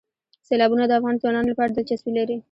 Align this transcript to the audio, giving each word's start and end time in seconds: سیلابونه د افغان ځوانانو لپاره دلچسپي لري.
سیلابونه 0.47 0.83
د 0.87 0.91
افغان 0.99 1.15
ځوانانو 1.21 1.51
لپاره 1.51 1.69
دلچسپي 1.71 2.11
لري. 2.17 2.37